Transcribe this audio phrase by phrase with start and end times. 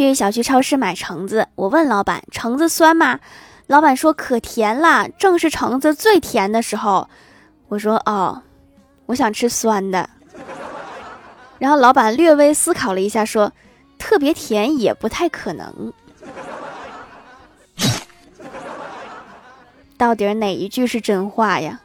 [0.00, 1.46] 去小区超市买橙子。
[1.56, 3.20] 我问老板橙子酸吗？
[3.66, 7.06] 老板说可甜了正是橙子最甜的时候。
[7.68, 8.40] 我说哦
[9.04, 10.08] 我想吃酸的。
[11.58, 13.52] 然后老板略微思考了一下说
[13.98, 15.92] 特别甜也不太可能。
[19.98, 21.78] 到底哪一句是真话呀？